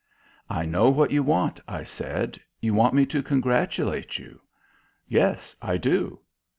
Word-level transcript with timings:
"I 0.49 0.65
know 0.65 0.89
what 0.89 1.11
you 1.11 1.21
want," 1.21 1.59
I 1.67 1.83
said. 1.83 2.39
"You 2.59 2.73
want 2.73 2.95
me 2.95 3.05
to 3.05 3.21
congratulate 3.21 4.17
you." 4.17 4.41
"Yes. 5.07 5.55
I 5.61 5.77
do." 5.77 6.21